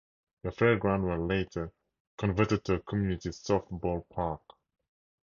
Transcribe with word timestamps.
The 0.41 0.51
fairgrounds 0.51 1.05
were 1.05 1.19
later 1.19 1.71
converted 2.17 2.65
to 2.65 2.73
a 2.73 2.79
community 2.79 3.29
softball 3.29 4.03
park. 4.09 4.41